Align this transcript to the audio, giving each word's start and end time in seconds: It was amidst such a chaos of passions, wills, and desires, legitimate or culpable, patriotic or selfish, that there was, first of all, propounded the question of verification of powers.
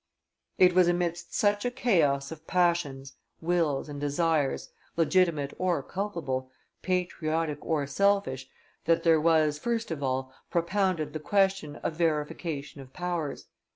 It 0.57 0.73
was 0.73 0.87
amidst 0.87 1.35
such 1.35 1.63
a 1.63 1.69
chaos 1.69 2.31
of 2.31 2.47
passions, 2.47 3.17
wills, 3.39 3.87
and 3.87 4.01
desires, 4.01 4.71
legitimate 4.97 5.53
or 5.59 5.83
culpable, 5.83 6.49
patriotic 6.81 7.63
or 7.63 7.85
selfish, 7.85 8.49
that 8.85 9.03
there 9.03 9.21
was, 9.21 9.59
first 9.59 9.91
of 9.91 10.01
all, 10.01 10.33
propounded 10.49 11.13
the 11.13 11.19
question 11.19 11.75
of 11.75 11.93
verification 11.97 12.81
of 12.81 12.93
powers. 12.93 13.45